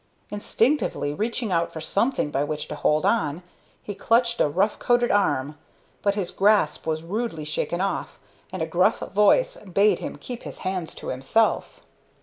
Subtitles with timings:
[0.31, 3.43] Instinctively reaching out for something by which to hold on,
[3.83, 5.59] he clutched a rough coated arm,
[6.01, 8.17] but his grasp was rudely shaken off,
[8.51, 11.81] and a gruff voice bade him keep his hands to himself.